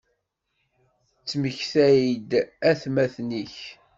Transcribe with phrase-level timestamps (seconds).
[1.19, 2.31] Ttmektay-d
[2.71, 3.55] atmaten-ik.